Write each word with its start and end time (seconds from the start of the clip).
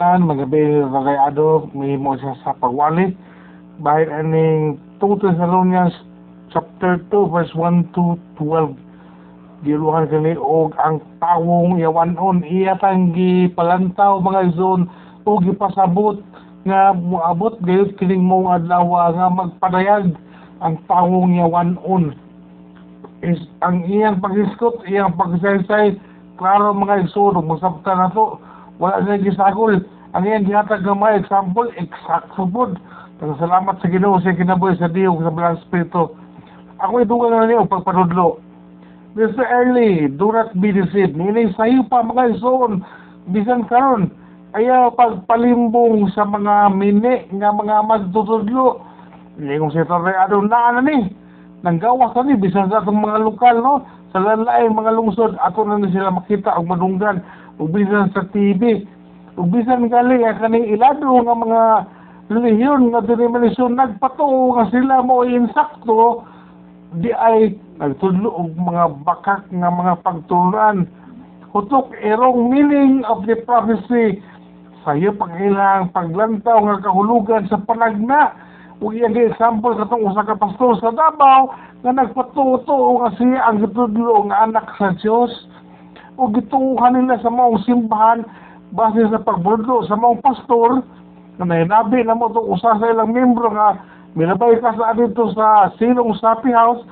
Tan, 0.00 0.24
magabi 0.24 0.80
ragayado, 0.80 1.68
may 1.76 1.92
mo 2.00 2.16
siya 2.16 2.32
sa 2.40 2.56
pagwali. 2.56 3.12
Bahit 3.84 4.08
aning 4.08 4.80
2 4.96 5.20
Thessalonians 5.20 5.92
chapter 6.48 7.04
2 7.12 7.28
verse 7.28 7.52
1 7.52 7.92
to 7.92 8.16
12. 8.40 8.80
Giluhan 9.60 10.08
kani 10.08 10.40
og 10.40 10.72
ang 10.80 11.04
tawong 11.20 11.76
yawanon 11.76 12.40
iya 12.48 12.80
tanggi 12.80 13.52
palantaw 13.52 14.24
mga 14.24 14.56
zon 14.56 14.88
o 15.28 15.36
gipasabot 15.36 16.16
nga 16.64 16.96
moabot 16.96 17.60
gayud 17.60 17.92
kining 18.00 18.24
mong 18.24 18.56
adlaw 18.56 19.12
nga 19.12 19.28
magpadayag 19.28 20.16
ang 20.64 20.80
tawong 20.88 21.36
yawanon 21.36 22.16
is 23.20 23.36
ang 23.60 23.84
iyang 23.84 24.16
pag-iskot, 24.16 24.80
iyang 24.88 25.12
pagsaysay, 25.12 26.00
klaro 26.40 26.72
mga 26.72 27.04
igsoon, 27.04 27.36
magsabta 27.44 27.92
na 27.92 28.08
to, 28.16 28.40
wala 28.80 29.04
na 29.04 29.20
gisagol. 29.20 29.76
Ang 30.16 30.24
iyang 30.26 30.48
gihatag 30.48 30.82
ng 30.82 30.98
mga 30.98 31.22
example, 31.22 31.68
eksakto 31.78 32.48
po. 32.48 32.74
Salamat 33.20 33.76
sa 33.78 33.86
Ginoo 33.92 34.18
sa 34.24 34.32
kinabuhi 34.32 34.80
sa 34.80 34.88
Diyo 34.88 35.20
sa 35.20 35.30
Balang 35.30 35.60
Espiritu. 35.60 36.16
Ako 36.80 37.04
idugan 37.04 37.36
na 37.36 37.44
niyo 37.44 37.68
pagpanudlo. 37.68 38.40
Mr. 39.12 39.44
Early, 39.44 40.08
do 40.16 40.32
not 40.32 40.56
be 40.56 40.72
deceived. 40.72 41.12
Nilay 41.12 41.52
sa'yo 41.52 41.84
pa 41.92 42.00
mga 42.00 42.40
igsoon, 42.40 42.80
bisan 43.28 43.68
karon 43.68 44.08
ayaw 44.56 44.90
pagpalimbong 44.98 46.10
sa 46.10 46.26
mga 46.26 46.74
mini 46.74 47.28
nga 47.38 47.54
mga 47.54 47.86
magtutudlo. 47.86 48.82
Hindi 49.38 49.60
kong 49.60 49.72
si 49.76 49.84
Torre 49.86 50.16
Adon 50.16 50.50
na 50.50 50.80
ni 50.82 51.12
nanggawas 51.62 52.16
na 52.16 52.22
ni 52.26 52.34
bisan 52.40 52.72
sa 52.72 52.82
atong 52.82 52.98
mga 52.98 53.20
lokal 53.20 53.60
no 53.60 53.84
sa 54.10 54.18
lalaing 54.18 54.74
mga 54.74 54.96
lungsod 54.96 55.36
ato 55.38 55.60
na 55.62 55.78
ni 55.78 55.92
sila 55.92 56.10
makita 56.10 56.56
og 56.56 56.66
madunggan 56.66 57.20
ug 57.60 57.68
bisan 57.76 58.08
sa 58.16 58.24
TV 58.32 58.88
ug 59.36 59.46
bisan 59.52 59.92
gali 59.92 60.24
ang 60.24 60.40
kaning 60.40 60.72
ilado 60.72 61.20
nga 61.20 61.36
mga 61.36 61.62
relihiyon 62.32 62.88
nga 62.88 63.04
denominasyon 63.04 63.76
nagpatuo 63.76 64.56
nga 64.56 64.64
sila 64.72 65.04
mo 65.04 65.28
insakto. 65.28 66.24
Di 66.96 67.12
ay 67.12 67.54
nagtudlo 67.78 68.32
og 68.32 68.56
mga 68.56 68.84
bakak 69.06 69.44
nga 69.52 69.70
mga 69.70 69.94
pagtulunan 70.02 70.88
hutok 71.52 71.92
erong 72.00 72.48
meaning 72.48 73.04
of 73.06 73.28
the 73.28 73.36
prophecy. 73.44 74.18
Sayo 74.82 75.12
pangilang 75.14 75.92
paglantaw 75.92 76.64
nga 76.64 76.82
kahulugan 76.82 77.44
sa 77.52 77.60
panagna 77.60 78.32
ug 78.80 78.96
iyang 78.96 79.12
example 79.12 79.76
katong 79.76 80.08
usa 80.08 80.24
ka 80.24 80.40
pastor 80.40 80.80
sa 80.80 80.90
Davao 80.96 81.52
nga 81.84 81.92
nagpatuto 81.92 83.04
nga 83.04 83.12
siya 83.20 83.44
ang 83.44 83.60
gitudlo 83.60 84.24
nga 84.32 84.48
anak 84.48 84.66
sa 84.80 84.96
Dios 84.96 85.28
ug 86.20 86.36
gituuhan 86.36 87.00
nila 87.00 87.16
sa 87.24 87.32
maong 87.32 87.64
simbahan 87.64 88.28
base 88.76 89.00
sa 89.08 89.24
pagbudlo 89.24 89.88
sa 89.88 89.96
maong 89.96 90.20
pastor 90.20 90.84
nga 91.40 91.44
nahinabi 91.48 92.04
na 92.04 92.12
mo 92.12 92.28
itong 92.28 92.52
usa 92.52 92.76
sa 92.76 92.86
ilang 92.92 93.16
membro 93.16 93.48
nga 93.48 93.80
milabay 94.12 94.60
ka 94.60 94.76
sa 94.76 94.92
dito 94.92 95.32
sa 95.32 95.72
silong 95.80 96.12
sapi 96.20 96.52
house 96.52 96.84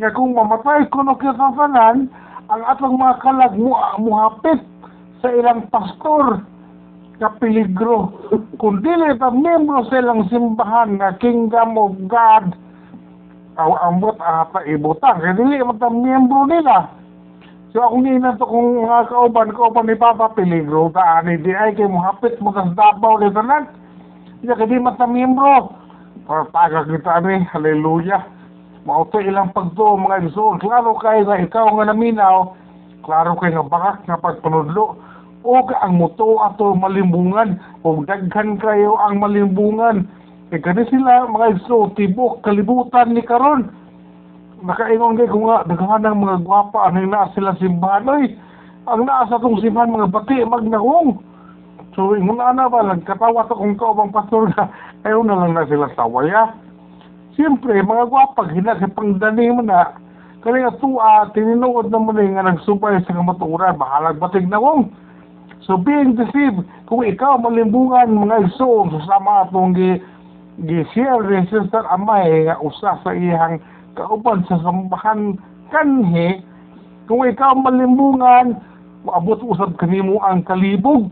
nga 0.00 0.08
kung 0.16 0.32
mamatay 0.32 0.88
kuno 0.88 1.12
kita 1.20 1.36
tanan 1.36 2.08
ang 2.48 2.62
atong 2.64 2.96
mga 2.96 3.20
kalag 3.20 3.54
mo 3.56 3.76
muhapit 4.00 4.60
sa 5.20 5.28
ilang 5.32 5.68
pastor 5.68 6.44
ka 7.16 7.30
peligro. 7.40 8.12
Kung 8.60 8.84
dili 8.84 9.16
ta 9.16 9.32
membro 9.32 9.86
sa 9.88 10.02
ilang 10.02 10.28
simbahan 10.28 11.00
nga 11.00 11.16
Kingdom 11.22 11.78
of 11.78 11.94
God, 12.10 12.52
aw 13.54 13.70
ambot 13.86 14.18
ata 14.18 14.66
ibutang. 14.66 15.22
Kaya 15.22 15.38
dili 15.38 15.62
man 15.62 15.78
ta 15.78 15.88
membro 15.88 16.44
nila. 16.44 16.90
So 17.74 17.82
ako 17.82 18.06
ni 18.06 18.22
to 18.22 18.46
kung 18.46 18.86
mga 18.86 19.10
kauban, 19.10 19.50
kauban 19.50 19.90
ni 19.90 19.98
Papa 19.98 20.30
peligro 20.30 20.94
ta 20.94 21.18
ani 21.18 21.42
di 21.42 21.50
ay 21.50 21.74
kay 21.74 21.90
mohapit 21.90 22.38
mo 22.38 22.54
tas 22.54 22.70
dabaw 22.70 23.18
ni 23.18 23.34
tanan. 23.34 23.66
Kaya 24.46 24.54
kadi 24.54 24.78
man 24.78 24.94
ta 24.94 25.10
membro. 25.10 25.74
Pagtaga 26.22 26.86
kita 26.86 27.18
ni, 27.26 27.42
hallelujah. 27.50 28.22
Mauto 28.86 29.18
ilang 29.18 29.50
pagtuo 29.50 29.98
mga 29.98 30.22
igsoon. 30.22 30.62
Klaro 30.62 30.94
kay 31.02 31.26
nga 31.26 31.34
ikaw 31.34 31.66
nga 31.74 31.90
naminaw, 31.90 32.54
klaro 33.02 33.34
kay 33.42 33.50
nga 33.50 33.66
bakak 33.66 34.06
nga 34.06 34.22
pagpanudlo 34.22 34.94
o 35.42 35.60
ang 35.66 35.98
muto 35.98 36.46
ato 36.46 36.78
malimbungan 36.78 37.58
o 37.82 38.06
daghan 38.06 38.54
kayo 38.56 38.96
ang 39.02 39.18
malimbungan 39.18 40.08
e 40.54 40.56
kani 40.56 40.86
sila 40.88 41.28
mga 41.28 41.60
iso 41.60 41.92
tibok 41.98 42.40
kalibutan 42.40 43.12
ni 43.12 43.20
karon 43.20 43.68
nakaingon 44.64 45.20
kay 45.20 45.28
kung 45.28 45.46
nga 45.46 45.68
daghan 45.68 46.08
ang 46.08 46.24
mga 46.24 46.40
gwapa 46.42 46.88
ang 46.88 46.96
naa 47.08 47.28
sila 47.36 47.52
simbahan. 47.60 48.08
Oy 48.08 48.32
ang 48.88 49.04
naa 49.04 49.28
sa 49.28 49.40
tong 49.40 49.60
simbahan 49.60 49.92
mga 49.92 50.12
bati 50.12 50.40
magnahong 50.44 51.20
so 51.94 52.16
ingon 52.16 52.42
ana 52.42 52.66
ba 52.66 52.82
nagkatawa 52.82 53.46
to 53.46 53.54
kung 53.54 53.78
kaubang 53.78 54.10
pastor 54.10 54.50
na 54.56 54.68
ayaw 55.06 55.22
na 55.22 55.38
lang 55.38 55.52
na 55.54 55.68
sila 55.68 55.86
sawaya 55.94 56.64
Siyempre, 57.34 57.82
mga 57.82 58.06
gwapa, 58.06 58.46
hina 58.54 58.78
sa 58.78 58.86
pangdani 58.86 59.50
mo 59.50 59.62
na, 59.66 59.98
kani 60.46 60.62
nga 60.62 60.78
tuwa, 60.78 61.26
tininuod 61.34 61.90
na 61.90 61.98
mo 61.98 62.14
nga 62.14 62.46
nagsubay 62.46 63.02
sa 63.02 63.10
kamaturan, 63.10 63.74
bahalag 63.74 64.22
batig 64.22 64.46
na 64.46 64.62
kong. 64.62 64.86
So 65.66 65.74
being 65.74 66.14
deceived, 66.14 66.62
kung 66.86 67.02
ikaw 67.02 67.42
malimbungan 67.42 68.14
mga 68.14 68.46
igsoon 68.46 68.94
susama 68.94 69.48
atong 69.48 69.74
gi 69.74 69.98
gi-share 70.62 71.26
ni 71.26 71.42
Sister 71.50 71.82
Amay 71.90 72.46
nga 72.46 72.60
usa 72.62 73.02
sa 73.02 73.10
iyang 73.10 73.58
kauban 73.94 74.46
sa 74.46 74.60
sambahan 74.60 75.38
kanhi, 75.70 76.42
kung 77.06 77.24
ikaw 77.24 77.54
malimbungan, 77.54 78.58
maabot 79.06 79.40
usab 79.46 79.74
kanimo 79.80 80.20
ang 80.22 80.44
kalibog. 80.44 81.10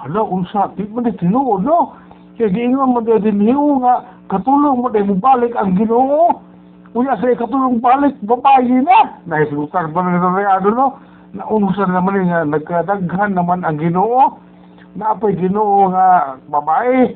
Hala, 0.00 0.24
unsa, 0.24 0.72
di 0.76 0.84
man 0.88 1.08
tinuod, 1.16 1.64
no? 1.64 1.94
Kaya 2.40 2.48
giingon 2.48 2.96
mo 2.96 3.04
din 3.04 3.36
niyo 3.36 3.84
nga, 3.84 4.00
katulong 4.32 4.80
mo 4.80 4.88
mo 4.88 5.14
balik 5.20 5.52
ang 5.60 5.76
ginoo. 5.76 6.40
Unya 6.96 7.14
sa 7.20 7.36
katulong 7.36 7.84
balik, 7.84 8.16
babayi 8.24 8.80
na. 8.80 9.20
Nahislutan 9.28 9.92
pa 9.92 10.00
na 10.00 10.16
nito 10.16 10.70
no? 10.72 11.10
naunsan 11.34 11.94
naman 11.94 12.26
nga 12.26 12.42
nagkadaghan 12.42 13.38
naman 13.38 13.62
ang 13.62 13.78
Ginoo 13.78 14.38
naapay 14.98 15.38
Ginoo 15.38 15.94
nga 15.94 16.34
babae 16.50 17.14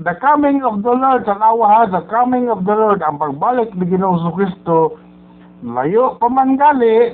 the 0.00 0.14
coming 0.24 0.64
of 0.64 0.80
the 0.80 0.94
Lord 0.96 1.28
tanawa 1.28 1.66
ha 1.68 1.80
the 1.84 2.00
coming 2.08 2.48
of 2.48 2.64
the 2.64 2.72
Lord 2.72 3.04
ang 3.04 3.20
pagbalik 3.20 3.76
ni 3.76 3.84
Ginoo 3.84 4.16
sa 4.24 4.32
Kristo 4.32 4.96
layo 5.60 6.16
pa 6.16 6.32
man 6.32 6.56
gali 6.56 7.12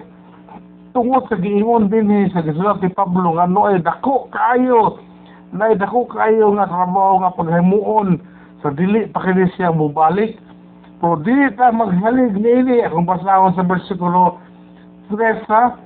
tungod 0.95 1.27
sa 1.27 1.37
giingon 1.37 1.91
din 1.91 2.31
sa 2.31 2.47
gisulat 2.47 2.79
ni 2.79 2.91
Pablo 2.95 3.35
nga 3.35 3.51
no 3.51 3.67
ay 3.67 3.83
dako 3.83 4.31
kaayo 4.31 5.03
na 5.51 5.75
dako 5.75 6.07
kaayo 6.07 6.55
nga 6.55 6.71
trabaho 6.71 7.25
nga 7.25 7.35
paghimuon 7.35 8.21
sa 8.63 8.75
dili 8.75 9.07
pa 9.11 9.23
kini 9.23 9.47
siya 9.55 9.71
mubalik. 9.71 10.35
Pero 10.99 11.15
dili 11.23 11.47
ta 11.55 11.71
maghalig 11.71 12.35
nili 12.35 12.83
akong 12.83 13.07
basahon 13.07 13.55
sa 13.55 13.63
bersikulo 13.63 14.39
3 15.15 15.47
ha? 15.47 15.79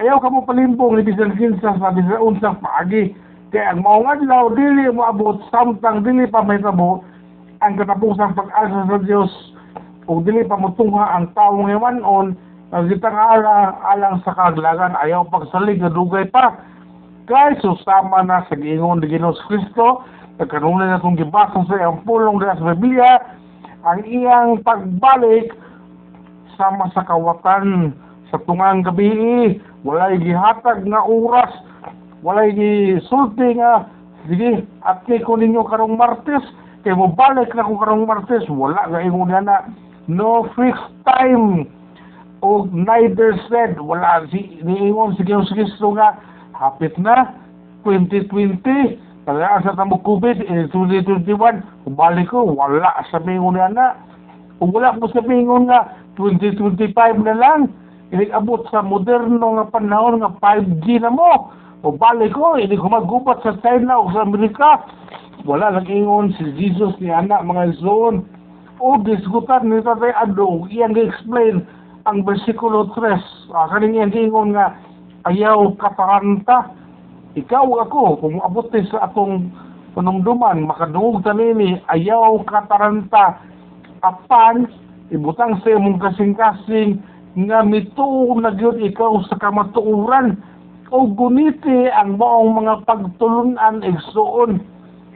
Ayaw 0.00 0.20
ka 0.20 0.28
mo 0.32 0.44
palimbong 0.44 0.96
ni 0.96 1.08
bisan 1.08 1.36
kinsa 1.36 1.76
sa 1.76 1.92
bisan 1.92 2.20
unsang 2.20 2.56
paagi 2.60 3.12
kaya 3.54 3.70
ang 3.70 3.86
mao 3.86 4.02
nga 4.02 4.18
adlaw 4.18 4.50
dili 4.54 4.90
mo 4.90 5.06
abot 5.06 5.38
samtang 5.54 6.02
dili 6.02 6.26
pa 6.26 6.42
may 6.42 6.58
tabo 6.58 7.06
ang 7.62 7.78
katapusang 7.78 8.34
pag-asa 8.34 8.90
sa 8.90 8.98
Dios 9.06 9.30
ug 10.10 10.26
dili 10.26 10.42
pa 10.42 10.58
mo 10.58 10.74
tungha 10.74 11.14
ang 11.14 11.30
taong 11.34 11.70
iwanon 11.70 12.34
ang 12.74 12.84
kitang 12.90 13.14
ala 13.14 13.78
alang 13.94 14.18
sa 14.26 14.34
kaglagan 14.34 14.98
ayaw 14.98 15.22
pagsalig 15.30 15.78
nga 15.78 15.94
dugay 15.94 16.26
pa. 16.26 16.58
Kay 17.30 17.58
susama 17.62 18.26
na 18.26 18.42
sa 18.46 18.58
giingon 18.58 19.02
ni 19.02 19.10
Ginoos 19.10 19.38
Kristo 19.46 20.02
nagkanunay 20.36 20.90
na 20.90 21.00
itong 21.00 21.16
gibasa 21.16 21.64
sa 21.64 21.74
iyang 21.74 22.04
pulong 22.04 22.38
sa 22.42 22.74
Biblia 22.76 23.22
ang 23.86 24.04
iyang 24.04 24.60
pagbalik 24.60 25.54
sama 26.60 26.92
sa 26.92 27.06
kawatan 27.08 27.96
sa 28.28 28.36
tungang 28.44 28.84
gabi 28.84 29.56
walay 29.86 30.20
gihatag 30.20 30.84
nga 30.84 31.00
oras 31.06 31.52
walay 32.26 32.50
gisulti 32.50 33.54
nga 33.54 33.86
sige 34.26 34.66
kay 35.06 35.22
ko 35.22 35.38
ninyo 35.38 35.62
karong 35.70 35.94
martes 35.94 36.42
kay 36.82 36.90
mo 36.90 37.14
balik 37.14 37.54
na 37.54 37.62
ko 37.62 37.78
karong 37.78 38.02
martes 38.02 38.42
wala 38.50 38.82
nga 38.90 38.98
ingon 38.98 39.30
na 39.30 39.70
no 40.10 40.50
fixed 40.58 40.90
time 41.06 41.70
o 42.42 42.66
neither 42.74 43.38
said 43.46 43.78
wala 43.78 44.26
si 44.34 44.58
niingon 44.66 45.14
si 45.14 45.22
Kristo 45.22 45.94
nga 45.94 46.18
hapit 46.58 46.98
na 46.98 47.30
2020 47.86 48.58
kaya 49.26 49.62
sa 49.62 49.78
tamo 49.78 50.02
COVID 50.02 50.38
eh, 50.50 50.66
2021 50.74 51.94
balik 51.94 52.34
ko 52.34 52.42
wala 52.42 52.90
sa 53.06 53.22
mingon 53.22 53.54
na 53.70 53.94
kung 54.58 54.74
wala 54.74 54.98
ko 54.98 55.06
sa 55.14 55.22
mingon 55.22 55.70
nga 55.70 55.94
2025 56.18 56.90
na 57.22 57.34
lang 57.38 57.60
inigabot 58.10 58.66
sa 58.70 58.82
moderno 58.82 59.58
nga 59.58 59.66
panahon 59.70 60.22
nga 60.22 60.30
5G 60.38 61.02
na 61.02 61.10
mo. 61.10 61.50
O 61.86 61.94
balik 61.94 62.34
ko, 62.34 62.58
hindi 62.58 62.74
ko 62.74 62.90
magubat 62.90 63.46
sa 63.46 63.54
China 63.62 64.02
o 64.02 64.10
sa 64.10 64.26
Amerika. 64.26 64.82
Wala 65.46 65.70
nag-ingon 65.78 66.34
si 66.34 66.50
Jesus 66.58 66.98
ni 66.98 67.14
anak 67.14 67.46
mga 67.46 67.78
isoon. 67.78 68.26
O 68.82 68.98
disgutan 69.06 69.70
ni 69.70 69.78
Tatay 69.86 70.10
Ado, 70.18 70.66
iyang 70.66 70.98
explain 70.98 71.62
ang 72.10 72.26
versikulo 72.26 72.90
3. 72.90 73.54
Ah, 73.54 73.70
kaning 73.70 73.94
iyang 73.94 74.10
ingon 74.18 74.58
nga, 74.58 74.74
ayaw 75.30 75.78
kataranta. 75.78 76.74
ikaw 77.36 77.68
ako 77.84 78.16
kung 78.24 78.40
abot 78.40 78.64
ni 78.72 78.80
sa 78.88 79.06
atong 79.06 79.52
panumduman 79.92 80.64
makadungog 80.64 81.20
ta 81.20 81.36
nini 81.36 81.76
ayaw 81.92 82.40
kataranta 82.48 83.36
apan 84.00 84.64
ibutang 85.12 85.60
sa 85.60 85.76
imong 85.76 86.00
kasing-kasing 86.00 86.96
nga 87.36 87.60
mituo 87.60 88.32
na 88.40 88.56
gyud 88.56 88.80
ikaw 88.80 89.20
sa 89.28 89.36
kamatuoran 89.36 90.40
o 90.94 91.06
guniti 91.10 91.90
ang 91.90 92.18
maong 92.18 92.62
mga 92.62 92.74
pagtulunan 92.86 93.82
igsuon 93.82 94.62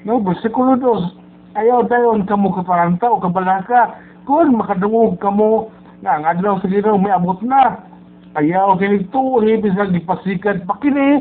no 0.03 0.19
bersikulo 0.19 0.75
2 0.79 1.59
ayaw 1.61 1.87
dayon 1.87 2.27
kamo 2.27 2.55
kataranta 2.55 3.07
o 3.11 3.23
kabalaka 3.23 3.95
kung 4.27 4.55
makadungog 4.55 5.19
kamo 5.19 5.71
nga 6.01 6.17
ang 6.17 6.25
adlaw 6.25 6.57
sa 6.61 6.69
Ginoo 6.69 6.97
may 6.97 7.13
abot 7.13 7.37
na. 7.45 7.77
Ayaw 8.39 8.79
kini 8.81 9.05
tuhi 9.13 9.61
bisag 9.61 9.93
gipasikat 9.93 10.65
pa 10.65 10.79
kini 10.81 11.21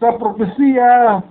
sa 0.00 0.16
propesiya 0.16 1.22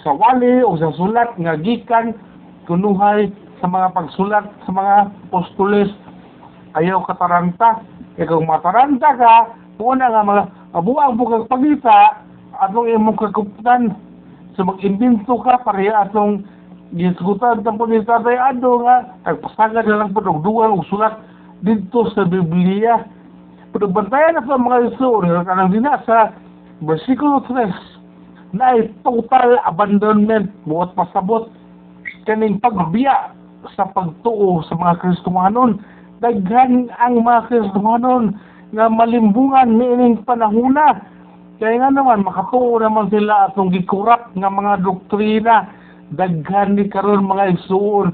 sa 0.00 0.10
wali 0.14 0.62
o 0.62 0.78
sa 0.78 0.94
sulat 0.94 1.36
nga 1.36 1.58
gikan 1.58 2.16
kunuhay 2.64 3.28
sa 3.60 3.66
mga 3.66 3.92
pagsulat 3.92 4.46
sa 4.64 4.70
mga 4.70 4.94
apostoles 5.28 5.90
ayaw 6.78 7.02
kataranta 7.04 7.82
kung 8.14 8.46
mataranta 8.46 9.10
ka 9.18 9.34
muna 9.76 10.06
nga 10.06 10.22
mga 10.22 10.42
abuang 10.74 11.14
bukag 11.14 11.46
pagita 11.46 12.26
atong 12.58 12.90
imong 12.90 13.18
kakuptan 13.18 13.94
sa 14.58 14.62
mag-imbento 14.66 15.38
ka 15.42 15.62
pareha 15.62 16.06
atong 16.06 16.42
gisgutan 16.94 17.62
ng 17.62 17.78
pulis 17.78 18.06
tatay 18.06 18.38
ado 18.38 18.82
nga 18.86 19.14
nagpasagad 19.26 19.86
na 19.86 19.98
lang 20.02 20.10
po 20.14 20.22
og 20.22 20.42
duwal 20.42 20.78
og 20.78 20.86
sulat 20.86 21.18
dito 21.62 22.06
sa 22.14 22.22
Biblia. 22.26 23.02
Pero 23.74 23.90
bantayan 23.90 24.38
na 24.38 24.46
sa 24.46 24.54
mga 24.54 24.94
iso 24.94 25.22
nga 25.22 25.46
kanang 25.46 25.74
dina 25.74 25.98
sa 26.06 26.30
versikulo 26.82 27.42
3 27.50 28.54
na 28.54 28.78
ay 28.78 28.90
total 29.02 29.58
abandonment 29.66 30.50
buot 30.66 30.94
pasabot 30.94 31.50
kaning 32.26 32.62
pagbiya 32.62 33.34
sa 33.74 33.90
pagtuo 33.90 34.62
sa 34.66 34.78
mga 34.78 35.02
Kristohanon 35.02 35.82
daghan 36.22 36.90
ang 37.02 37.18
mga 37.26 37.50
Kristohanon 37.50 38.38
nga 38.74 38.90
malimbungan 38.90 39.78
niining 39.78 40.26
panahuna. 40.26 40.98
Kaya 41.62 41.78
nga 41.78 41.90
naman 41.94 42.26
makatuo 42.26 42.82
naman 42.82 43.06
sila 43.14 43.48
atong 43.48 43.70
gikurat 43.70 44.34
nga 44.34 44.50
mga 44.50 44.82
doktrina. 44.82 45.70
Daghan 46.10 46.76
ni 46.76 46.90
karon 46.90 47.24
mga 47.24 47.54
igsuon 47.54 48.10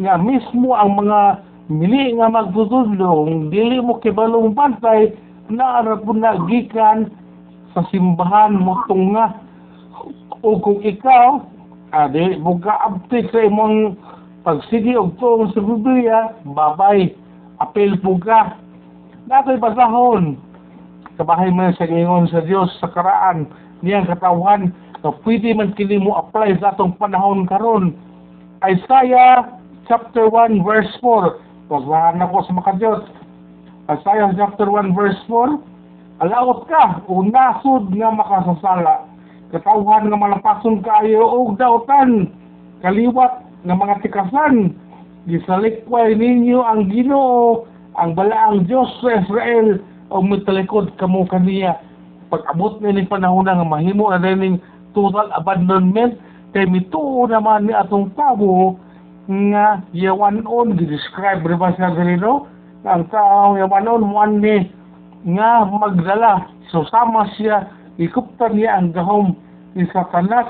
nga 0.00 0.14
mismo 0.16 0.72
ang 0.78 0.96
mga 1.02 1.20
mili 1.66 2.14
nga 2.16 2.30
magtutudlong 2.30 3.50
dili 3.50 3.82
mo 3.82 3.98
kibalong 3.98 4.54
bantay 4.54 5.10
na 5.50 5.82
ara 5.82 5.98
po 5.98 6.14
na 6.14 6.38
gikan 6.46 7.10
sa 7.74 7.82
simbahan 7.90 8.54
mo 8.54 8.78
tunga 8.86 9.34
o 10.46 10.58
kung 10.62 10.78
ikaw 10.86 11.42
adi 11.90 12.38
mo 12.38 12.60
ka-update 12.62 13.34
sa 13.34 13.40
imong 13.46 13.98
pagsigi 14.46 14.94
og 14.94 15.18
tuong 15.18 15.50
sa 15.54 15.60
Biblia 15.64 16.30
babay 16.54 17.10
apel 17.58 17.98
po 17.98 18.20
ka 18.22 18.54
Natoy 19.26 19.58
basahon 19.58 20.38
kabahay 21.18 21.50
man 21.50 21.74
sa 21.74 21.90
gingon 21.90 22.30
sa 22.30 22.46
Dios 22.46 22.70
sa 22.78 22.86
karaan 22.94 23.50
niyang 23.82 24.06
katawan 24.06 24.70
na 25.02 25.10
pwede 25.26 25.50
man 25.50 25.74
kini 25.74 25.98
mo 25.98 26.14
apply 26.14 26.54
sa 26.62 26.70
atong 26.70 26.94
panahon 26.94 27.42
karon. 27.50 27.90
Isaiah 28.62 29.50
chapter 29.90 30.30
1 30.30 30.62
verse 30.62 30.94
4 31.02 31.42
Pasahan 31.66 32.22
ako 32.22 32.36
sa 32.46 32.54
makadiyot 32.54 33.02
Isaiah 33.90 34.30
chapter 34.38 34.70
1 34.70 34.94
verse 34.94 35.18
4 35.26 36.22
Alawot 36.22 36.70
ka 36.70 37.02
o 37.10 37.26
nga 37.26 37.58
makasasala. 38.14 39.10
Katawhan 39.50 40.06
nga 40.06 40.22
malapason 40.22 40.86
kaayo 40.86 41.26
og 41.26 41.58
dautan 41.58 42.30
kaliwat 42.78 43.42
nga 43.66 43.74
mga 43.74 44.06
tikasan. 44.06 44.70
Gisalikway 45.26 46.14
ninyo 46.14 46.62
ang 46.62 46.86
Ginoo 46.86 47.66
ang 47.96 48.12
balaang 48.12 48.68
Dios 48.68 48.88
sa 49.00 49.24
Israel 49.24 49.80
o 50.12 50.20
mitalikod 50.20 50.92
kamo 51.00 51.24
kaniya. 51.26 51.80
Pag-abot 52.28 52.78
na 52.82 52.92
ning 52.92 53.08
panahon 53.08 53.48
nga 53.48 53.64
mahimo 53.64 54.12
na 54.12 54.20
ning 54.20 54.60
total 54.92 55.32
abandonment 55.32 56.20
kay 56.52 56.68
mituo 56.68 57.24
naman 57.28 57.68
ni 57.68 57.72
atong 57.72 58.12
tao 58.14 58.76
nga 59.26 59.82
yawanon 59.90 60.78
gi-describe 60.78 61.42
rin 61.42 61.58
ba 61.58 61.74
sa 61.74 61.94
ganito? 61.94 62.46
Ang 62.86 63.10
tao 63.10 63.58
yawanon 63.58 64.04
one 64.12 64.34
ni 64.38 64.56
nga 65.34 65.66
magdala. 65.66 66.46
So 66.70 66.86
sama 66.92 67.26
siya 67.34 67.66
ikuptan 67.96 68.54
niya 68.54 68.78
ang 68.78 68.92
gahom 68.92 69.34
ni 69.72 69.88
Satanas 69.90 70.48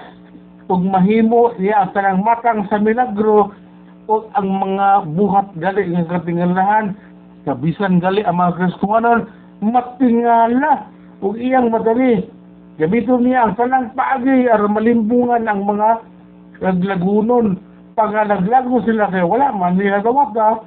ug 0.67 0.83
mahimo 0.83 1.55
niya 1.63 1.87
ang 1.87 1.91
tanang 1.95 2.21
matang 2.27 2.67
sa 2.67 2.83
milagro 2.83 3.55
ug 4.11 4.23
ang 4.35 4.49
mga 4.51 4.87
buhat 5.15 5.47
gali 5.59 5.95
nga 5.95 6.19
katingalahan 6.19 6.95
kabisan 7.47 8.03
gali 8.03 8.27
ang 8.27 8.43
mga 8.43 8.59
Kristohanon 8.59 9.31
matingala 9.63 10.91
ug 11.23 11.39
iyang 11.39 11.71
madali. 11.71 12.27
Gamiton 12.77 13.25
niya 13.25 13.49
ang 13.49 13.55
tanang 13.57 13.95
paagi 13.97 14.51
aron 14.53 14.77
malimbungan 14.77 15.49
ang 15.49 15.65
mga 15.65 16.05
naglagunon 16.61 17.57
pag 17.97 18.13
naglago 18.13 18.85
sila 18.85 19.09
kay 19.09 19.25
wala 19.25 19.49
man 19.57 19.81
nila 19.81 20.05
gawat 20.05 20.37
na 20.37 20.61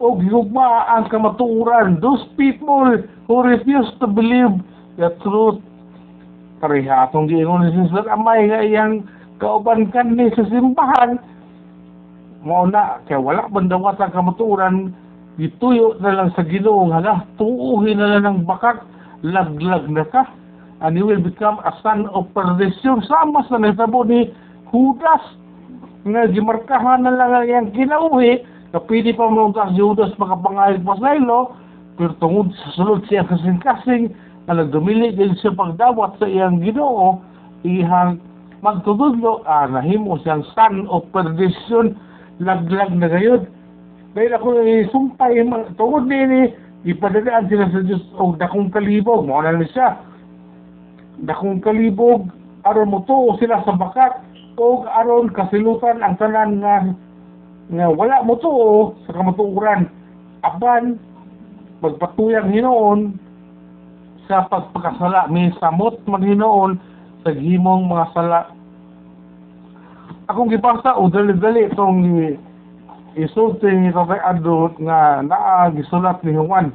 o 0.00 0.16
gihugma 0.16 0.88
ang 0.88 1.10
kamatuuran. 1.12 2.00
Those 2.00 2.24
people 2.40 3.04
who 3.28 3.36
refuse 3.44 3.90
to 4.00 4.08
believe 4.08 4.56
the 4.96 5.12
truth. 5.20 5.60
Pareha 6.64 7.10
atong 7.10 7.28
giingon 7.28 7.68
ni 7.68 7.76
Jesus 7.76 8.08
amay 8.08 8.48
nga 8.48 8.64
iyang 8.64 9.04
kauban 9.36 9.92
kan 9.92 10.16
ni 10.16 10.32
sa 10.32 10.48
simbahan. 10.48 11.20
Mao 12.40 12.64
na 12.64 13.04
kay 13.04 13.20
wala 13.20 13.44
man 13.52 13.68
dawat 13.68 14.00
ang 14.00 14.14
kamatuuran 14.16 14.96
gituyo 15.40 15.98
na 15.98 16.14
lang 16.14 16.30
sa 16.38 16.46
Ginoo 16.46 16.90
nga 16.90 17.02
hala. 17.02 17.14
Tuuhin 17.40 17.98
na 17.98 18.18
lang 18.18 18.24
ng 18.24 18.38
bakat 18.46 18.82
laglag 19.24 19.86
na 19.90 20.04
ka. 20.06 20.28
And 20.84 20.98
you 20.98 21.08
will 21.08 21.22
become 21.22 21.62
a 21.64 21.72
son 21.80 22.06
of 22.12 22.28
perdition. 22.36 23.00
Sama 23.06 23.46
sa 23.48 23.58
nahitabo 23.58 24.04
ni 24.04 24.30
Judas 24.68 25.24
nga 26.04 26.28
gimarkahan 26.28 27.06
na 27.06 27.14
lang 27.14 27.32
ang 27.32 27.46
iyang 27.48 27.68
kinauhi 27.72 28.44
na 28.74 28.78
pwede 28.84 29.16
pa 29.16 29.30
mo 29.30 29.48
ang 29.54 29.72
Judas 29.72 30.12
makapangayag 30.20 30.84
pa 30.84 30.98
sa 31.00 31.16
ilo 31.16 31.56
pero 31.94 32.12
tungod 32.18 32.50
sa 32.58 32.74
sulod 32.74 33.06
siya 33.08 33.24
kasing-kasing 33.24 34.12
na 34.44 34.60
nagdumili 34.60 35.14
din 35.14 35.32
siya 35.40 35.54
pagdawat 35.56 36.18
sa 36.20 36.26
iyang 36.28 36.60
ginoo 36.60 37.22
ihang 37.64 38.20
magtududlo 38.60 39.44
ah, 39.48 39.64
nahimo 39.64 40.20
siyang 40.20 40.44
son 40.52 40.84
of 40.92 41.08
perdition. 41.12 41.96
Laglag 42.42 42.92
na 42.92 43.08
gayon 43.08 43.46
dahil 44.14 44.30
ako 44.30 44.62
isumpay 44.62 45.42
tungod 45.74 46.06
nini 46.06 46.54
ipadadaan 46.86 47.50
sila 47.50 47.66
sa 47.66 47.82
Diyos. 47.82 48.04
O 48.14 48.38
dakong 48.38 48.70
kalibog. 48.70 49.26
Mo 49.26 49.42
na 49.42 49.58
siya. 49.66 49.98
Dakong 51.26 51.58
kalibog. 51.58 52.30
Aron 52.62 52.94
mo 52.94 53.02
tuo 53.10 53.34
sila 53.42 53.58
sa 53.66 53.74
bakat. 53.74 54.22
O 54.54 54.86
aron 54.86 55.34
kasilutan 55.34 55.98
ang 55.98 56.14
tanan 56.14 56.62
nga 56.62 56.94
nga 57.74 57.86
wala 57.90 58.22
mo 58.22 58.38
tuo 58.38 58.94
sa 59.08 59.16
kamatuoran 59.18 59.88
aban 60.44 61.00
magpatuyang 61.82 62.54
hinoon 62.54 63.18
sa 64.30 64.46
pagpakasala. 64.46 65.26
May 65.26 65.50
samot 65.58 65.98
man 66.06 66.22
hinoon 66.22 66.78
sa 67.26 67.34
gimong 67.34 67.90
mga 67.90 68.06
sala. 68.14 68.40
Akong 70.30 70.54
gibasa 70.54 70.94
o 70.96 71.10
dali-dali 71.10 71.66
itong 71.68 71.98
isulti 73.14 73.70
ni 73.70 73.94
Rabbi 73.94 74.18
Adot 74.18 74.74
nga 74.82 75.22
naa 75.22 75.70
gisulat 75.74 76.22
ni 76.26 76.34
Juan. 76.34 76.74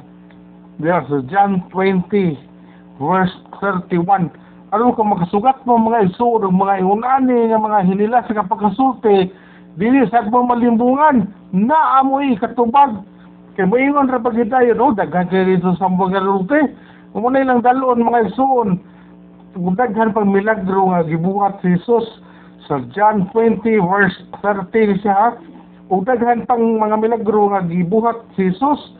There 0.80 1.04
sa 1.08 1.20
John 1.28 1.68
20 1.72 2.08
verse 3.00 3.36
31 3.60 4.32
ano 4.70 4.94
ka 4.94 5.02
makasugat 5.02 5.60
mo 5.66 5.76
mga 5.76 6.08
isuro 6.08 6.48
mga 6.48 6.80
iunani 6.80 7.50
nga 7.50 7.60
mga 7.60 7.80
hinila 7.90 8.18
sa 8.24 8.38
kapagkasulti 8.40 9.28
dili 9.76 10.00
sa 10.08 10.24
mo 10.30 10.46
malimbungan 10.46 11.28
na 11.52 12.00
amoy 12.00 12.32
katubag. 12.40 13.04
Kay 13.58 13.66
moingon 13.66 14.08
ra 14.08 14.22
pag 14.22 14.38
tayo 14.38 14.72
no 14.72 14.96
daghan 14.96 15.28
kay 15.28 15.44
dito 15.44 15.76
sa 15.76 15.90
mga 15.90 16.24
rute 16.24 16.60
Umunay 17.10 17.42
lang 17.42 17.66
dalon 17.66 18.06
mga 18.06 18.30
isuon. 18.30 18.78
Daghan 19.74 20.14
pang 20.14 20.30
milagro 20.30 20.94
nga 20.94 21.02
gibuhat 21.02 21.58
si 21.58 21.74
Jesus 21.74 22.06
sa 22.70 22.78
John 22.94 23.26
20 23.34 23.66
verse 23.82 24.14
13 24.46 25.02
siya 25.02 25.34
ha 25.90 25.94
ug 25.94 26.06
daghan 26.06 26.46
pang 26.46 26.78
mga 26.78 26.96
milagro 27.02 27.50
nga 27.50 27.66
gibuhat 27.66 28.22
si 28.38 28.46
Jesus 28.46 28.94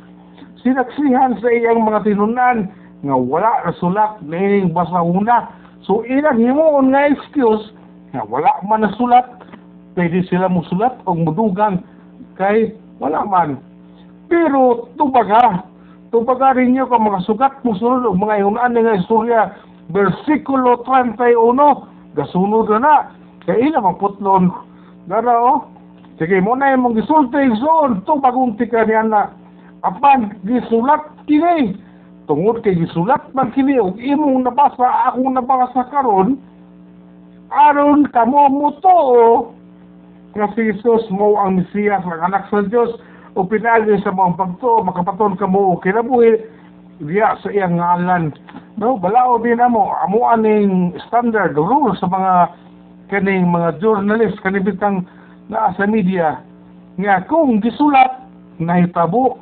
sinaksihan 0.66 1.38
sa 1.38 1.48
iyang 1.48 1.86
mga 1.86 2.02
tinunan 2.02 2.66
nga 3.06 3.14
wala 3.14 3.62
nasulat 3.64 4.18
ning 4.26 4.74
basahuna 4.74 5.54
so 5.86 6.02
ilang 6.04 6.42
himuon 6.42 6.90
nga 6.90 7.06
excuse 7.14 7.70
nga 8.10 8.26
wala 8.26 8.50
man 8.66 8.82
nasulat 8.82 9.24
pwede 9.94 10.26
sila 10.26 10.50
musulat 10.50 10.98
o 11.06 11.14
mudugang 11.14 11.78
kay 12.34 12.74
wala 12.98 13.22
man 13.22 13.62
pero 14.26 14.90
tubaga 14.98 15.62
tubaga 16.10 16.58
rin 16.58 16.74
niyo 16.74 16.90
kung 16.90 17.06
mga 17.06 17.22
sugat 17.22 17.54
musunod 17.62 18.02
o 18.02 18.18
mga 18.18 18.42
iunan 18.42 18.74
nga 18.74 18.98
istorya 18.98 19.54
versikulo 19.94 20.82
31 20.86 21.90
gasunod 22.14 22.66
na 22.70 22.78
na. 22.78 22.94
Kaya 23.46 23.58
ina 23.70 23.82
magputlon. 23.82 24.50
Dara 25.06 25.34
oh. 25.38 25.79
Sige 26.20 26.36
mo 26.44 26.52
na 26.52 26.76
imong 26.76 27.00
gisulti 27.00 27.40
igsoon 27.40 28.04
to 28.04 28.20
bagong 28.20 28.52
tika 28.60 28.84
niya 28.84 29.08
na. 29.08 29.32
Apan 29.80 30.36
gisulat 30.44 31.00
kini. 31.24 31.80
Tungod 32.28 32.60
kay 32.60 32.76
gisulat 32.76 33.32
man 33.32 33.48
kini 33.56 33.80
ug 33.80 33.96
imong 33.96 34.44
nabasa 34.44 34.84
akong 35.08 35.32
nabasa 35.32 35.80
karon. 35.88 36.36
Aron 37.48 38.04
kamo 38.12 38.52
mo 38.52 38.68
to 38.84 39.00
nga 40.36 40.52
si 40.52 40.68
Jesus 40.68 41.08
mo 41.08 41.40
ang 41.40 41.64
Mesiyas 41.64 42.04
ang 42.04 42.20
anak 42.20 42.52
sa 42.52 42.68
Dios 42.68 43.00
o 43.32 43.40
pinagi 43.40 43.96
sa 44.04 44.12
mga 44.12 44.36
pagto 44.36 44.84
makapaton 44.84 45.40
kamo 45.40 45.72
o 45.72 45.80
kinabuhi. 45.80 46.36
Diya 47.00 47.40
sa 47.40 47.48
iyang 47.48 47.80
ngalan. 47.80 48.36
No 48.76 49.00
balao 49.00 49.40
din 49.40 49.56
namo 49.56 49.96
amo 50.04 50.28
aning 50.28 51.00
standard 51.08 51.56
rule 51.56 51.96
sa 51.96 52.04
mga 52.12 52.52
kaning 53.08 53.48
mga 53.48 53.80
journalist 53.80 54.36
kanibitang 54.44 55.08
naa 55.50 55.74
sa 55.74 55.84
media 55.90 56.38
nga 56.94 57.26
kung 57.26 57.58
gisulat 57.58 58.22
nahitabo. 58.62 59.36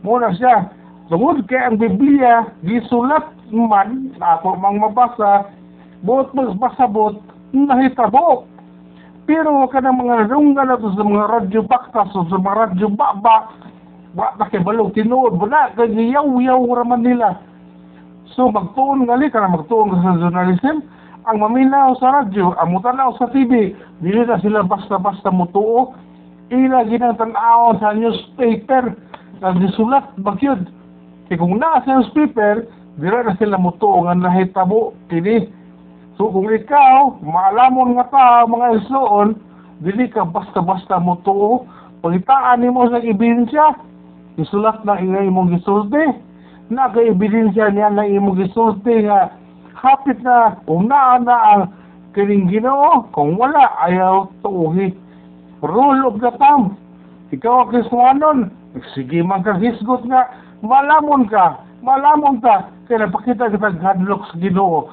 Mo 0.00 0.16
na 0.16 0.32
siya 0.32 0.72
tungod 1.12 1.44
kay 1.44 1.60
ang 1.60 1.76
Biblia 1.76 2.48
gisulat 2.64 3.28
man 3.52 4.16
na 4.16 4.40
ako 4.40 4.56
mang 4.56 4.80
mabasa 4.80 5.52
bot 6.00 6.32
magbasabot 6.32 7.20
nahitabo. 7.52 8.48
Pero 9.28 9.68
kanang 9.68 10.00
mga 10.00 10.32
runggan 10.32 10.72
na 10.72 10.80
sa 10.80 11.04
mga 11.04 11.26
radyo 11.28 11.60
baktas 11.68 12.08
sa 12.10 12.24
mga 12.40 12.72
radyo 12.72 12.88
baba 12.96 13.52
wa 14.16 14.34
na 14.40 14.48
kay 14.50 14.64
balog 14.64 14.90
tinuod 14.96 15.38
wala 15.38 15.70
kay 15.76 15.92
yaw-yaw 15.92 16.64
raman 16.72 17.04
nila. 17.04 17.36
So 18.32 18.48
magtuon 18.48 19.04
ngali 19.04 19.28
ka 19.28 19.44
na 19.44 19.52
magtuon 19.52 19.92
sa 20.00 20.16
journalism 20.16 20.82
ang 21.28 21.36
maminaw 21.40 21.96
sa 22.00 22.22
radyo 22.22 22.56
ang 22.56 22.72
mutanaw 22.72 23.12
sa 23.20 23.28
TV 23.28 23.76
dili 24.00 24.22
na 24.24 24.40
sila 24.40 24.64
basta-basta 24.64 25.28
mutuo. 25.28 25.92
Ila 26.50 26.82
ginang 26.88 27.14
tan-awon 27.14 27.78
sa 27.78 27.94
newspaper 27.94 28.96
na 29.38 29.54
gisulat 29.60 30.06
bagyod. 30.18 30.66
Kay 31.30 31.38
kung 31.38 31.62
naa 31.62 31.84
sa 31.86 32.00
newspaper 32.00 32.66
dira 32.98 33.22
na 33.22 33.38
sila 33.38 33.60
mutuo 33.60 34.02
nga 34.02 34.18
nahitabo 34.18 34.96
kini. 35.06 35.46
So 36.20 36.28
kung 36.28 36.52
ikaw, 36.52 37.22
maalamon 37.24 37.96
nga 37.96 38.12
ta 38.12 38.24
mga 38.44 38.82
igsoon, 38.82 39.38
dili 39.80 40.04
ka 40.12 40.28
basta-basta 40.28 41.00
mo 41.00 41.16
to, 41.24 41.64
pagitaan 42.04 42.60
nimo 42.60 42.84
sa 42.92 43.00
ebidensya, 43.00 43.72
isulat 44.36 44.84
na 44.84 45.00
ingay 45.00 45.32
imong 45.32 45.56
gisulti, 45.56 46.04
na 46.68 46.92
kay 46.92 47.08
ebidensya 47.16 47.72
niya 47.72 47.88
na 47.88 48.04
imong 48.04 48.36
gisulti 48.36 49.08
nga 49.08 49.32
hapit 49.80 50.20
na 50.20 50.60
unaan 50.68 51.24
na 51.24 51.36
ang 51.36 51.62
kining 52.12 52.52
Ginoo, 52.52 53.08
kung 53.16 53.40
wala 53.40 53.70
ayaw 53.88 54.28
tuuhi. 54.44 54.92
Rule 55.64 56.02
of 56.08 56.20
the 56.20 56.32
thumb. 56.40 56.76
Ikaw 57.32 57.64
ang 57.64 57.68
Kristohanon, 57.70 58.38
sige 58.92 59.22
man 59.22 59.44
ka 59.46 59.56
hisgot 59.60 60.02
nga, 60.08 60.28
malamon 60.64 61.28
ka, 61.30 61.62
malamon 61.84 62.42
ka, 62.42 62.68
kaya 62.88 63.06
napakita 63.06 63.52
kita 63.54 63.78
hadlok 63.78 64.26
sa 64.28 64.36
Ginoo. 64.42 64.90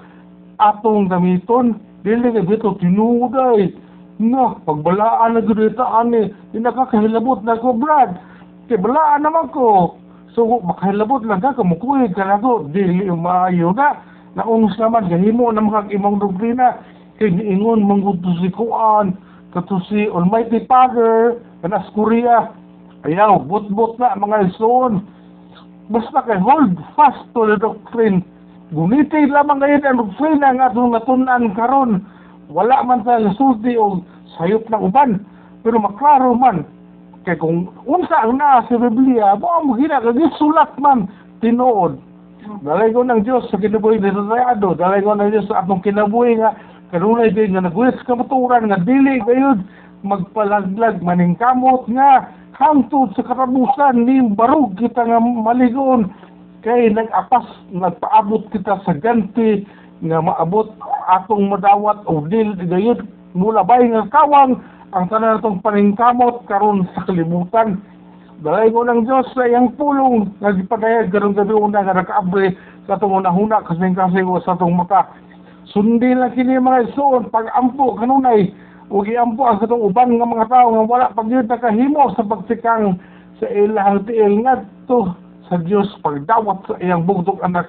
Atong 0.62 1.10
gamiton 1.10 1.78
dili 2.02 2.34
kay 2.34 2.46
bito 2.46 2.78
tinuday. 2.78 3.74
No 4.18 4.58
pagbalaan 4.66 5.38
na 5.38 5.42
ta 5.78 6.02
ani. 6.02 6.34
Di 6.50 6.58
nakakahilabot 6.58 7.46
na 7.46 7.62
ko 7.62 7.78
brad. 7.78 8.18
Kay 8.66 8.82
balaan 8.82 9.22
naman 9.22 9.54
ko. 9.54 9.98
So 10.34 10.62
makahilabot 10.66 11.22
lang 11.30 11.46
ka 11.46 11.54
kamukuy 11.54 12.10
ka 12.14 12.26
na 12.26 12.42
ko 12.42 12.66
dili 12.74 13.06
maayo 13.06 13.70
na 13.78 14.02
naunus 14.38 14.78
naman 14.78 15.10
gahimo 15.10 15.50
na 15.50 15.66
mga 15.66 15.90
imong 15.98 16.22
doktrina 16.22 16.80
kay 17.18 17.34
giingon 17.34 17.82
mangguto 17.82 18.30
si 18.38 18.54
Kuan 18.54 19.18
kato 19.52 19.82
si 19.90 20.06
Almighty 20.14 20.62
Father 20.70 21.42
kanas 21.66 21.90
Korea 21.98 22.54
ayaw 23.04 23.42
bot-bot 23.42 23.98
na 23.98 24.14
mga 24.14 24.54
ison 24.54 25.02
basta 25.90 26.22
kay 26.30 26.38
hold 26.38 26.78
fast 26.94 27.26
to 27.34 27.50
the 27.50 27.58
doctrine 27.58 28.22
Gunitin 28.68 29.32
lamang 29.32 29.64
ngayon 29.64 29.88
ang 29.88 30.00
doktrina 30.04 30.52
nga 30.52 30.68
atong 30.68 30.92
natunan 30.92 31.56
karon. 31.56 32.04
Wala 32.52 32.84
man 32.84 33.00
sa 33.08 33.24
sulti 33.40 33.80
o 33.80 34.04
sayop 34.36 34.68
ng 34.68 34.92
uban. 34.92 35.24
Pero 35.64 35.80
maklaro 35.80 36.36
man. 36.36 36.68
Kay 37.24 37.40
kung 37.40 37.72
unsa 37.88 38.28
ang 38.28 38.36
naa 38.36 38.68
sa 38.68 38.76
Biblia, 38.76 39.40
mo 39.40 39.48
ang 39.48 39.80
gina 39.80 40.04
kag 40.04 40.20
sulat 40.36 40.76
man 40.84 41.08
tinuod. 41.40 41.96
Dalay 42.64 42.96
ko 42.96 43.04
ng 43.04 43.22
Diyos 43.28 43.48
sa 43.52 43.60
kinabuhi 43.60 44.00
ni 44.00 44.10
Rayado. 44.12 44.72
Dalay 44.76 45.04
ko 45.04 45.14
ng 45.16 45.32
Diyos 45.32 45.48
sa 45.52 45.64
atong 45.64 45.84
kinabuhi 45.84 46.40
nga 46.40 46.56
kanunay 46.92 47.36
din 47.36 47.52
nga 47.56 47.68
nagulit 47.68 47.96
sa 48.00 48.16
kamaturan 48.16 48.72
nga 48.72 48.80
dili 48.80 49.20
gayud 49.28 49.60
magpalaglag 50.08 51.04
maning 51.04 51.36
kamot 51.36 51.84
nga 51.92 52.32
hangtod 52.56 53.12
sa 53.14 53.28
karabusan 53.28 54.08
ni 54.08 54.24
barug 54.32 54.78
kita 54.80 55.04
nga 55.04 55.20
maligon 55.20 56.08
kay 56.64 56.88
nag-apas 56.88 57.44
nagpaabot 57.76 58.48
kita 58.56 58.80
sa 58.88 58.94
ganti 58.96 59.68
nga 60.08 60.24
maabot 60.24 60.72
atong 61.12 61.52
madawat 61.52 62.00
o 62.08 62.24
dil 62.24 62.56
gayud 62.56 63.04
mula 63.36 63.68
bay 63.68 63.84
nga 63.92 64.08
kawang 64.08 64.56
ang 64.96 65.06
tanan 65.12 65.38
natong 65.38 65.60
paningkamot 65.60 66.48
karon 66.48 66.88
sa 66.96 67.04
kalibutan 67.04 67.84
dalay 68.42 68.70
ko 68.70 68.86
ng 68.86 69.10
Diyos 69.10 69.26
sa 69.34 69.50
iyang 69.50 69.74
pulong 69.74 70.30
nga 70.38 70.54
gipadayag 70.54 71.10
karong 71.10 71.34
gabi 71.34 71.58
una 71.58 71.82
nga 71.82 71.98
nakaabre 71.98 72.54
sa 72.86 72.96
atong 72.96 73.18
unahuna 73.18 73.66
kasing 73.66 73.98
kasi 73.98 74.22
sa 74.46 74.54
atong 74.54 74.78
mata. 74.78 75.10
Sundin 75.74 76.22
lang 76.22 76.38
kini 76.38 76.62
mga 76.62 76.94
isuon 76.94 77.34
pag 77.34 77.50
ampo 77.58 77.98
kanunay. 77.98 78.54
Ug 78.88 79.04
iampo 79.10 79.44
ang 79.44 79.60
atong 79.60 79.84
uban 79.84 80.16
nga 80.16 80.28
mga 80.30 80.48
tao 80.54 80.70
nga 80.70 80.86
wala 80.86 81.16
pagyud 81.18 81.50
nakahimo 81.50 82.14
sa 82.14 82.24
pagsikang 82.24 83.02
sa 83.42 83.46
ilang 83.52 84.06
tiil 84.06 84.46
ngadto 84.46 85.12
sa 85.50 85.58
Dios 85.60 85.90
pagdawat 86.06 86.62
sa 86.70 86.78
iyang 86.80 87.10
bugtong 87.10 87.42
anak. 87.42 87.68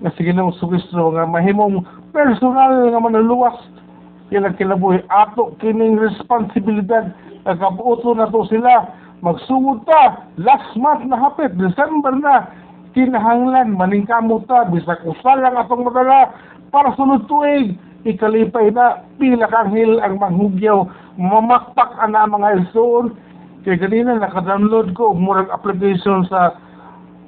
Nga 0.00 0.10
sige 0.16 0.32
nang 0.32 0.50
Kristo 0.56 1.12
nga 1.12 1.28
mahimong 1.28 1.84
personal 2.10 2.88
nga 2.88 2.98
manuluwas 3.04 3.56
ilang 4.32 4.56
kilabuhi 4.56 5.04
ato 5.12 5.52
kining 5.60 6.00
responsibilidad. 6.00 7.12
Nagabuoto 7.44 8.16
na 8.16 8.32
to 8.32 8.48
sila 8.48 8.90
magsugod 9.20 9.84
ta 9.84 10.24
last 10.40 10.72
month 10.76 11.04
na 11.04 11.16
hapit 11.16 11.52
December 11.56 12.12
na. 12.16 12.48
Kinahanglan 12.90 13.78
maningkamot 13.78 14.50
ta 14.50 14.66
bisag 14.66 14.98
usa 15.06 15.38
lang 15.38 15.54
atong 15.54 15.86
madala. 15.86 16.34
Para 16.74 16.90
sunod 16.98 17.30
tuig 17.30 17.78
ikalipay 18.02 18.72
na 18.72 19.04
pila 19.20 19.46
kang 19.46 19.70
hil 19.70 20.00
ang 20.02 20.18
manghugyaw. 20.18 20.88
Mamakpak 21.20 21.94
ana 22.00 22.26
mga 22.26 22.64
ilsoon 22.64 23.14
kay 23.60 23.76
ganina 23.76 24.16
naka-download 24.16 24.96
ko 24.96 25.12
murag 25.12 25.52
application 25.52 26.24
sa 26.32 26.56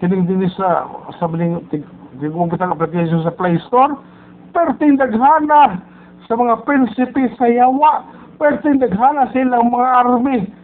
kining 0.01 0.25
din 0.25 0.49
sa 0.57 0.89
sa 1.21 1.29
biling 1.29 1.61
tigumpitan 1.71 2.73
application 2.73 3.21
sa 3.23 3.35
Play 3.37 3.61
Store. 3.69 3.95
Perting 4.57 4.99
daghana 4.99 5.79
sa 6.27 6.35
mga 6.35 6.65
prinsipe 6.65 7.23
sa 7.37 7.47
yawa. 7.47 8.03
Perting 8.41 8.81
daghana 8.81 9.31
silang 9.31 9.71
mga 9.71 9.89
army 10.03 10.62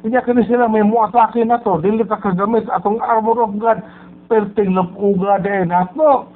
hindi 0.00 0.16
kini 0.16 0.42
sila 0.48 0.64
may 0.64 0.80
muatake 0.80 1.44
na 1.44 1.60
to. 1.60 1.76
Dili 1.84 2.08
ta 2.08 2.16
kagamit. 2.16 2.64
Atong 2.72 3.04
armor 3.04 3.44
of 3.44 3.52
God 3.60 3.84
perting 4.30 4.72
lapuga 4.78 5.42
din 5.42 5.74
nato 5.74 6.30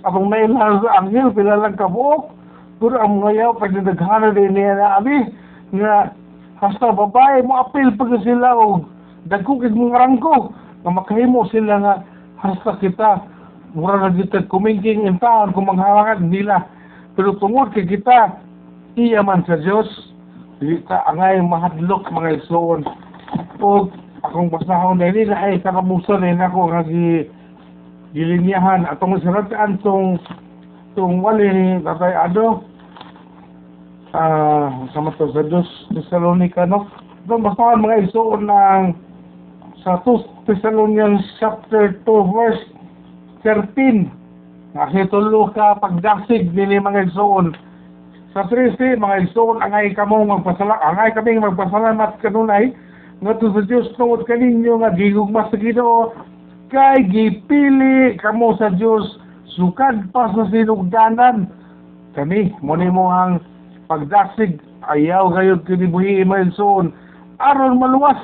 atong 0.00 0.32
nailan 0.32 0.80
sa 0.80 1.04
anghel 1.04 1.28
pila 1.32 1.60
lang 1.60 1.76
kabuok 1.76 2.32
pero 2.80 2.96
ang 3.00 3.20
mga 3.20 3.32
yaw 3.36 3.52
pwede 3.60 3.80
daghana 3.84 4.32
din 4.32 4.56
niya 4.56 4.80
na 4.80 4.96
abi 5.00 5.16
nga 5.76 6.12
hasta 6.60 6.92
babae 6.92 7.44
mo 7.44 7.60
apil 7.60 7.92
pag 8.00 8.12
sila 8.24 8.48
o 8.56 8.84
dagko 9.28 9.60
kig 9.60 9.76
mga 9.76 10.00
rangko. 10.00 10.52
Nga 10.84 10.90
makahimo 10.90 11.44
sila 11.52 11.74
nga 11.80 11.94
hasta 12.40 12.80
kita 12.80 13.24
mura 13.76 14.08
na 14.08 14.16
kita 14.16 14.48
kumingking 14.48 15.04
in 15.04 15.20
town 15.20 15.52
kung 15.52 15.68
manghawangan 15.68 16.28
nila. 16.28 16.64
Pero 17.16 17.36
tungod 17.40 17.76
kay 17.76 17.84
kita 17.84 18.40
iya 18.96 19.20
man 19.20 19.44
sa 19.44 19.60
Dios 19.60 19.88
kita 20.60 21.04
angay 21.12 21.40
mahadlok 21.44 22.08
mga 22.08 22.40
isuon 22.44 22.84
o 23.60 23.88
akong 24.24 24.48
basahon 24.48 24.98
na 24.98 25.12
nila 25.12 25.36
ay 25.36 25.60
karabusan 25.60 26.24
na 26.24 26.46
nako 26.46 26.72
nga 26.72 26.82
gi 26.88 27.28
gilinyahan. 28.14 28.86
Atong 28.88 29.20
siratan 29.20 29.80
tong 29.82 30.16
tong 30.94 31.20
wali 31.20 31.82
tatay 31.82 32.14
ado 32.14 32.62
ah 34.14 34.70
sama 34.94 35.10
to 35.18 35.26
sa 35.34 35.42
Diyos 35.42 35.66
Thessalonica 35.90 36.64
no? 36.64 36.86
Itong 37.26 37.42
basahan 37.42 37.82
mga 37.82 38.08
isuon 38.08 38.46
ng 38.46 38.82
sa 39.82 39.98
2 40.06 40.46
Thessalonians 40.48 41.20
chapter 41.42 41.98
2 42.06 42.36
verse 42.36 42.62
13 43.42 44.08
kasi 44.74 45.06
tulo 45.12 45.50
ka 45.52 45.76
pagdasig 45.82 46.50
nili 46.54 46.80
mga 46.80 47.10
igsoon 47.10 47.52
sa 48.32 48.46
13 48.48 48.96
mga 48.96 49.28
igsoon 49.28 49.60
angay 49.60 49.92
kamo 49.92 50.24
magpasalamat 50.24 50.80
angay 50.82 51.10
kami 51.12 51.38
magpasalamat 51.42 52.10
kanunay 52.24 52.72
ngadto 53.22 53.52
sa 53.54 53.62
Dios 53.68 53.86
tungod 53.94 54.26
kaninyo 54.26 54.82
nga 54.82 54.94
gigugma 54.96 55.46
sa 55.52 55.56
Ginoo 55.60 56.14
kay 56.72 57.06
gipili 57.06 58.18
kamo 58.18 58.58
sa 58.58 58.72
Dios 58.74 59.04
sukad 59.54 60.10
pa 60.10 60.32
sa 60.34 60.50
sinugdanan. 60.50 61.46
Kani 62.14 62.54
mo 62.62 63.10
ang 63.10 63.42
pagdasig 63.86 64.58
ayaw 64.90 65.32
gayud 65.32 65.62
kini 65.66 65.86
buhi 65.88 66.22
imailson 66.24 66.92
aron 67.40 67.80
maluwas 67.80 68.18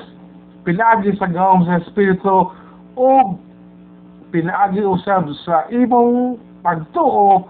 pinaagi 0.63 1.17
sa 1.17 1.29
gawom 1.29 1.65
sa 1.65 1.81
espiritu 1.81 2.49
o 2.95 3.09
pinaagi 4.29 4.85
usab 4.85 5.27
sa 5.43 5.65
imong 5.73 6.37
pagtuo 6.61 7.45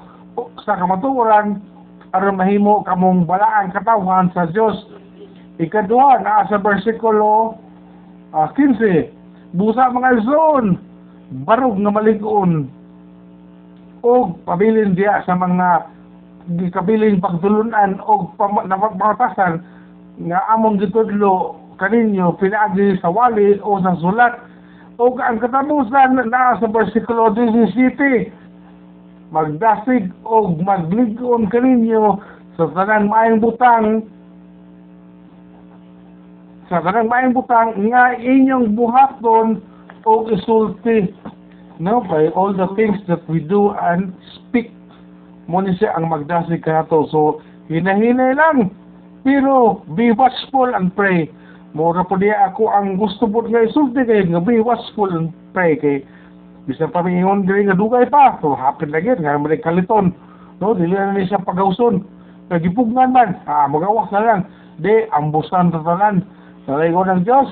sa 0.64 0.80
kamatuoran 0.80 1.60
aron 2.16 2.40
mahimo 2.40 2.84
kamong 2.88 3.28
balaan 3.28 3.72
katawan 3.76 4.32
sa 4.32 4.48
Dios 4.50 4.76
ikaduha 5.62 6.26
naa 6.26 6.50
sa 6.50 6.58
bersikulo 6.58 7.56
ah, 8.34 8.50
15 8.58 9.54
busa 9.54 9.94
mga 9.94 10.26
zon 10.26 10.82
barog 11.46 11.78
nga 11.78 11.94
malig-on 11.94 12.66
o 14.02 14.34
pabilin 14.44 14.98
diya 14.98 15.22
sa 15.24 15.38
mga 15.38 15.86
gikabiling 16.58 17.22
pagtulunan 17.22 18.02
o 18.02 18.34
napapatasan 18.66 19.62
nga 20.26 20.40
among 20.58 20.82
gitudlo 20.82 21.62
kaninyo 21.78 22.38
pinaagi 22.38 22.98
sa 23.02 23.10
wali 23.10 23.58
o 23.62 23.82
sa 23.82 23.98
sulat. 24.02 24.34
O 25.02 25.18
ang 25.18 25.42
katapusan 25.42 26.30
na 26.30 26.62
sa 26.62 26.68
versikulo 26.70 27.34
17 27.34 29.34
magdasig 29.34 30.14
o 30.28 30.54
magligon 30.62 31.50
kaninyo 31.50 32.22
sa 32.60 32.70
tanang 32.76 33.10
maayong 33.10 33.42
butang 33.42 34.06
sa 36.72 36.80
tanang 36.80 37.12
maayong 37.12 37.36
butang 37.36 37.76
nga 37.92 38.16
inyong 38.16 38.80
buhaton 38.80 39.60
o 40.08 40.32
isulti 40.32 41.12
no 41.84 42.00
by 42.08 42.32
all 42.32 42.56
the 42.56 42.64
things 42.80 42.96
that 43.12 43.20
we 43.28 43.44
do 43.44 43.76
and 43.92 44.16
speak. 44.32 44.72
Mo 45.52 45.60
ni 45.60 45.76
siya 45.76 46.00
ang 46.00 46.08
magdasig 46.08 46.64
kanato. 46.64 47.12
So 47.12 47.44
hinahinay 47.68 48.40
lang. 48.40 48.72
Pero 49.28 49.84
be 50.00 50.16
watchful 50.16 50.72
and 50.72 50.96
pray. 50.96 51.28
Mura 51.76 52.08
po 52.08 52.16
niya 52.16 52.56
ako 52.56 52.72
ang 52.72 52.96
gusto 52.96 53.28
po 53.28 53.44
nga 53.44 53.68
isulti 53.68 54.08
kay 54.08 54.32
nga 54.32 54.40
be 54.40 54.64
watchful 54.64 55.12
and 55.12 55.36
pray 55.52 55.76
kay 55.76 56.08
bisan 56.72 56.88
pa 56.88 57.04
may 57.04 57.20
ingon 57.20 57.44
diri 57.44 57.68
nga 57.68 57.76
dugay 57.76 58.08
pa. 58.08 58.40
So 58.40 58.56
lang 58.56 58.80
yun 59.04 59.20
nga 59.20 59.36
may 59.36 59.60
kaliton. 59.60 60.16
No 60.64 60.72
dili 60.72 60.96
na 60.96 61.20
ni 61.20 61.28
siya 61.28 61.44
pagawson. 61.44 62.08
Nagipugnan 62.48 63.12
man 63.12 63.44
ah 63.44 63.68
magawas 63.68 64.08
na 64.16 64.24
lang. 64.24 64.42
Di 64.80 65.12
ambusan 65.12 65.76
ta 65.76 65.84
tanan 65.84 66.40
Nalay 66.70 66.94
ko 66.94 67.02
ng 67.06 67.22
Diyos. 67.26 67.50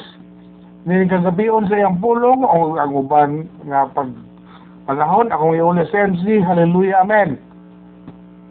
Ni 0.85 1.05
kagabion 1.09 1.67
sa 1.67 1.75
iyang 1.75 1.99
pulong 1.99 2.45
o 2.45 2.77
ang 2.77 2.93
uban 2.95 3.31
nga 3.67 3.89
pag 3.91 4.09
panahon? 4.85 5.29
Akong 5.29 5.57
iulis 5.57 5.91
MC 5.91 6.41
hallelujah. 6.41 7.03
Amen 7.03 7.48